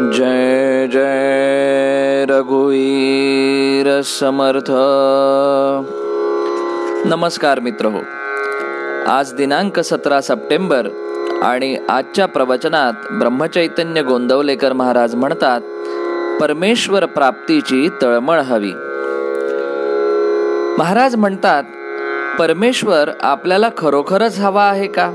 [0.00, 4.70] जय जय रघुवीर समर्थ।
[7.08, 7.98] नमस्कार मित्र हो
[9.06, 10.88] आज दिनांक सतरा सप्टेंबर
[11.42, 15.60] आणि आजच्या प्रवचनात ब्रह्मचैतन्य गोंदवलेकर महाराज म्हणतात
[16.40, 18.72] परमेश्वर प्राप्तीची तळमळ हवी.
[20.78, 21.64] महाराज म्हणतात
[22.38, 25.10] परमेश्वर आपल्याला खरोखरच हवा आहे का?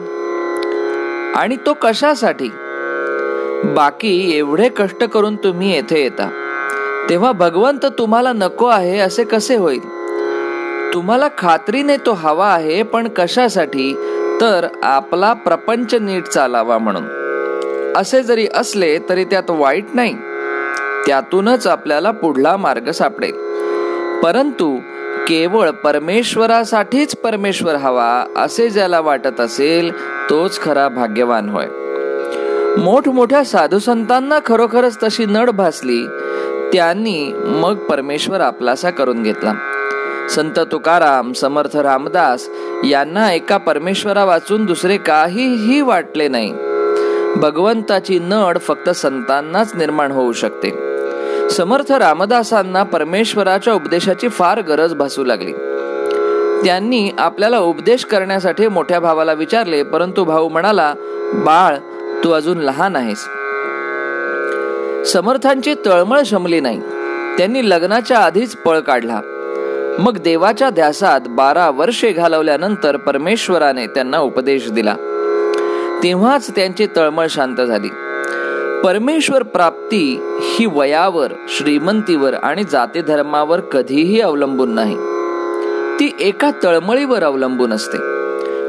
[1.36, 2.50] आणि तो कशासाठी?
[3.74, 6.30] बाकी एवढे कष्ट करून तुम्ही येथे येता.
[7.10, 9.80] तेव्हा भगवंत तुम्हाला नको आहे असे कसे होईल?
[10.94, 13.94] तुम्हाला खात्रीने तो हवा आहे पण कशासाठी?
[14.42, 17.04] तर आपला प्रपंच नीट चालावा म्हणून.
[17.98, 20.14] असे जरी असले तरी त्यात वाईट नाही.
[21.08, 23.34] त्यातूनच आपल्याला पुढला मार्ग सापडेल.
[24.24, 24.78] परंतु
[25.28, 29.92] केवळ परमेश्वरासाठीच परमेश्वर हवा असे ज्याला वाटत असेल
[30.30, 31.68] तोच खरा भाग्यवान होय.
[32.78, 36.08] मोठमोठ्या साधुसंतांना खरोखरच तशी नड भासली
[36.74, 39.54] त्यांनी मग परमेश्वर आपलासा करून घेतला.
[40.30, 42.50] संत तुकाराम समर्थ रामदास
[42.84, 46.54] यांना एका परमेश्वरा वाचून दुसरे काहीही वाटले नाही.
[47.36, 50.70] भगवंताची नड फक्त संतांनाच निर्माण होऊ शकते.
[51.50, 55.52] समर्थ रामदासांना परमेश्वराच्या उपदेशाची फार गरज भासू लागली.
[56.66, 60.94] त्यांनी आपल्याला उपदेश करण्यासाठी मोठ्या भावाला विचारले परंतु भाऊ म्हणाला
[61.34, 61.78] बाळ
[62.24, 63.28] तू अजून लहान आहेस.
[65.12, 66.82] समर्थांची तळमळ शमली नाही.
[67.38, 69.22] त्यांनी लग्नाच्या आधीच पळ काढला.
[70.00, 74.96] मग देवाच्या ध्यासात बारा वर्षे घालवल्यानंतर परमेश्वराने त्यांना उपदेश दिला.
[76.04, 77.88] तेव्हाच त्यांची तळमळ शांत झाली.
[78.84, 84.96] परमेश्वर प्राप्ती ही वयावर श्रीमंतीवर आणि जाती धर्मावर कधीही अवलंबून नाही.
[86.00, 87.98] ती एका तळमळीवर अवलंबून असते.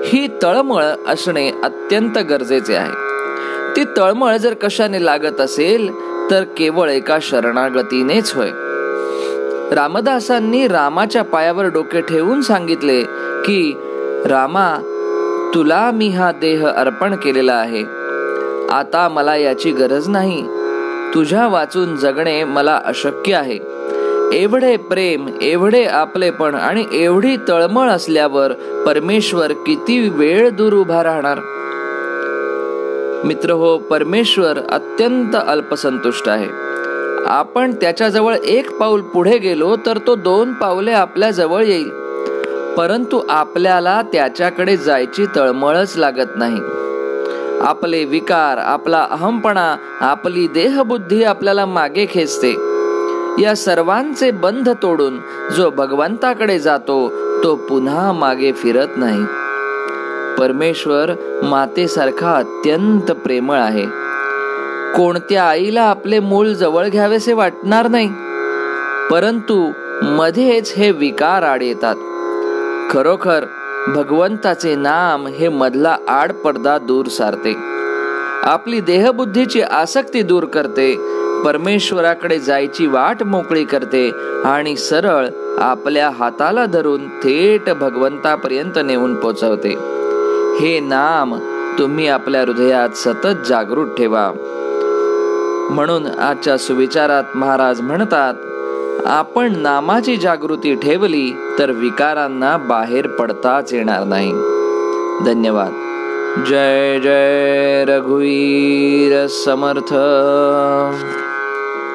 [0.04, 3.05] ही तळमळ असणे अत्यंत गरजेचे आहे.
[3.76, 5.92] ती तळमळ जर कशाने लागत असेल
[6.30, 8.50] तर केवळ एका शरणागतीनेच होय.
[9.74, 13.02] रामदासांनी रामाच्या पायावर डोके ठेवून सांगितले
[13.44, 13.74] की
[14.26, 14.92] रामा
[15.54, 17.82] तुला मी हा देह अर्पण केलेला आहे.
[18.70, 20.42] आता मला याची गरज नाही.
[21.14, 23.58] तुझ्या वाचून जगणे मला अशक्य आहे.
[24.32, 28.52] एवढे प्रेम एवढे आपलेपण आणि एवढी तळमळ असल्यावर
[28.86, 31.38] परमेश्वर किती वेळ दूर उभा राहणार?
[33.26, 36.48] मित्र हो परमेश्वर अत्यंत अल्पसंतुष्ट आहे.
[37.26, 41.90] आपण त्याच्याजवळ एक पाऊल पुढे गेलो तर तो दोन पावले आपल्या जवळ येईल.
[42.76, 46.60] परंतु आपल्याला त्याच्याकडे जायची तळमळच लागत नाही.
[47.60, 52.52] आपले विकार आपला अहमपणा आपली देहबुद्धी आपल्याला मागे खेचते.
[53.42, 55.18] या सर्वांचे बंध तोडून
[55.56, 57.12] जो भगवंताकडे जातो
[57.44, 59.24] तो पुन्हा मागे फिरत नाही.
[60.38, 61.10] परमेश्वर
[61.42, 63.86] मातेसारखा अत्यंत प्रेमळ आहे.
[64.96, 68.08] कोणत्या आईला आपले मूल जवळ घ्यावेसे वाटणार नाही.
[69.10, 71.94] परंतु मध्येच हे विकार आड येतात.
[72.90, 73.44] खरोखर
[73.88, 77.56] भगवंताचे नाम हे मधला आड पडदा दूर सारते.
[78.42, 80.94] आपली देहबुद्धीची आसक्ती दूर करते.
[81.44, 84.10] परमेश्वराकडे जायची वाट मोकळी करते
[84.44, 89.96] आणि सरळ आपल्या हाताला धरून थेट भगवंतापर्यंत नेऊन पोचवते.
[90.60, 91.34] हे नाम
[91.78, 94.32] तुम्ही आपल्या हृदयात सतत जागृत ठेवा.
[95.70, 98.34] म्हणून आजच्या सुविचारात महाराज म्हणतात
[99.06, 104.32] आपण नामाची जागृती ठेवली तर विकारांना बाहेर पडताच येणार नाही.
[105.26, 105.72] धन्यवाद.
[106.48, 109.94] जय जय रघुवीर समर्थ.